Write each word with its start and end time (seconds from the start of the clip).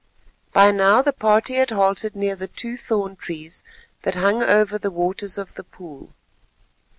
By 0.51 0.71
now 0.71 1.03
the 1.03 1.13
party 1.13 1.53
had 1.53 1.69
halted 1.69 2.15
near 2.15 2.35
the 2.35 2.47
two 2.47 2.75
thorn 2.75 3.15
trees 3.17 3.63
that 4.01 4.15
hung 4.15 4.41
over 4.41 4.79
the 4.79 4.89
waters 4.89 5.37
of 5.37 5.53
the 5.53 5.63
pool. 5.63 6.15